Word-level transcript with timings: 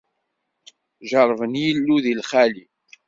Jeṛṛben 1.09 1.53
Illu 1.69 1.97
di 2.03 2.13
lxali. 2.19 2.65